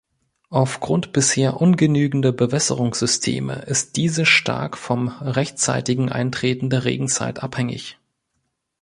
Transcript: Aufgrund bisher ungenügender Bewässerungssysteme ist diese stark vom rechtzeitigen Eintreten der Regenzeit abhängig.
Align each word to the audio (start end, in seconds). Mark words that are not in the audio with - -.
Aufgrund 0.49 1.13
bisher 1.13 1.61
ungenügender 1.61 2.31
Bewässerungssysteme 2.31 3.53
ist 3.67 3.97
diese 3.97 4.25
stark 4.25 4.75
vom 4.75 5.09
rechtzeitigen 5.09 6.09
Eintreten 6.11 6.71
der 6.71 6.85
Regenzeit 6.85 7.43
abhängig. 7.43 7.99